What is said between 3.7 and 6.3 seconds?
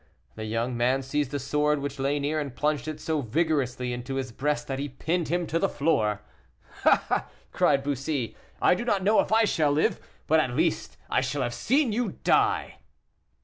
into his breast, that he pinned him to the floor.